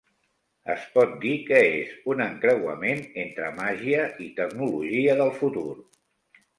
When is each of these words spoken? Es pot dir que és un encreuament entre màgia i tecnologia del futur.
Es 0.75 0.87
pot 0.95 1.11
dir 1.25 1.33
que 1.49 1.59
és 1.75 1.91
un 2.15 2.25
encreuament 2.27 3.05
entre 3.27 3.53
màgia 3.63 4.11
i 4.27 4.33
tecnologia 4.43 5.23
del 5.25 5.35
futur. 5.41 5.71